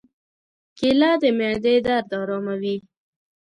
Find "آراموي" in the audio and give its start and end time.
2.19-2.77